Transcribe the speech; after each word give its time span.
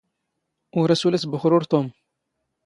ⵓⵔ 0.79 0.87
ⴰⵔ 0.93 0.93
ⵙⵓⵍ 1.01 1.13
ⵉⵙⴱⵓⵅⵔⵓⵔ 1.17 1.63
ⵜⵓⵎ. 1.71 1.85